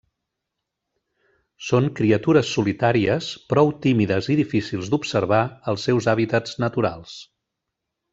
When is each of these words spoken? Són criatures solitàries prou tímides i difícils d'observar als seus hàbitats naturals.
Són 1.65 1.89
criatures 1.99 2.53
solitàries 2.59 3.27
prou 3.53 3.69
tímides 3.83 4.31
i 4.37 4.41
difícils 4.43 4.89
d'observar 4.95 5.43
als 5.73 5.85
seus 5.91 6.09
hàbitats 6.15 6.57
naturals. 6.65 7.19